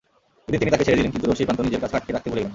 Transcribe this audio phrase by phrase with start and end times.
[0.45, 2.49] একদিন তিনি তাকে ছেড়ে ছিলেন কিন্তু রশির প্রান্ত নিজের কাছে আটকে রাখতে ভুলে গেলেন।